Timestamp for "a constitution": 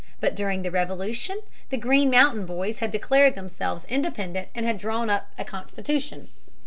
5.37-6.29